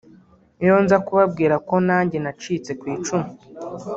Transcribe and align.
Iyo 0.63 0.75
nza 0.83 0.97
kubabwira 1.05 1.55
ko 1.67 1.75
nanjye 1.87 2.17
nacitse 2.23 2.71
ku 2.79 2.85
icumu 2.95 3.29